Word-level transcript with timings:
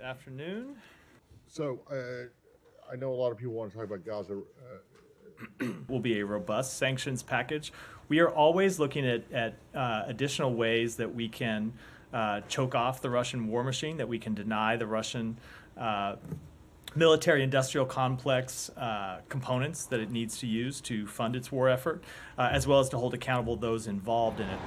afternoon. 0.00 0.76
So, 1.46 1.80
uh, 1.90 2.92
I 2.92 2.96
know 2.96 3.12
a 3.12 3.14
lot 3.14 3.32
of 3.32 3.38
people 3.38 3.54
want 3.54 3.70
to 3.70 3.76
talk 3.76 3.86
about 3.86 4.04
Gaza. 4.04 4.34
Uh, 4.34 5.66
will 5.88 6.00
be 6.00 6.20
a 6.20 6.26
robust 6.26 6.78
sanctions 6.78 7.22
package. 7.22 7.72
We 8.08 8.20
are 8.20 8.28
always 8.28 8.78
looking 8.78 9.06
at, 9.06 9.24
at 9.32 9.56
uh, 9.74 10.04
additional 10.06 10.54
ways 10.54 10.96
that 10.96 11.14
we 11.14 11.28
can 11.28 11.72
uh, 12.12 12.42
choke 12.42 12.74
off 12.74 13.00
the 13.00 13.10
Russian 13.10 13.48
war 13.48 13.64
machine, 13.64 13.96
that 13.96 14.08
we 14.08 14.18
can 14.18 14.34
deny 14.34 14.76
the 14.76 14.86
Russian 14.86 15.38
uh, 15.76 16.16
military 16.94 17.42
industrial 17.42 17.86
complex 17.86 18.70
uh, 18.70 19.20
components 19.28 19.86
that 19.86 20.00
it 20.00 20.10
needs 20.10 20.38
to 20.38 20.46
use 20.46 20.80
to 20.82 21.06
fund 21.06 21.34
its 21.34 21.50
war 21.50 21.68
effort, 21.68 22.04
uh, 22.38 22.48
as 22.52 22.66
well 22.66 22.80
as 22.80 22.88
to 22.90 22.98
hold 22.98 23.14
accountable 23.14 23.56
those 23.56 23.86
involved 23.86 24.40
in 24.40 24.48
it. 24.48 24.58